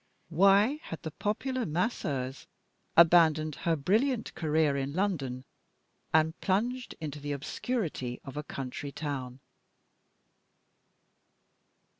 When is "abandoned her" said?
2.97-3.75